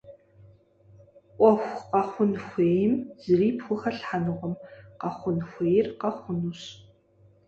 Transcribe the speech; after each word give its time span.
Ӏуэху 1.37 1.81
къэхъун 1.89 2.31
хуейм 2.45 2.93
зыри 3.21 3.49
пхухэлъхьэнукъым- 3.57 4.53
къэхъун 4.99 5.37
хуейр 5.49 5.87
къэхъунущ. 5.99 6.61